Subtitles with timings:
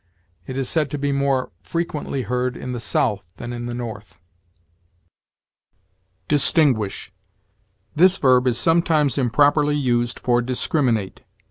[0.47, 4.17] It is said to be more frequently heard in the South than in the North.
[6.27, 7.11] DISTINGUISH.
[7.95, 11.21] This verb is sometimes improperly used for discriminate.